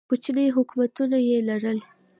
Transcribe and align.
کوچني 0.09 0.45
حکومتونه 0.57 1.17
یې 1.27 1.37
لرل 1.49 1.79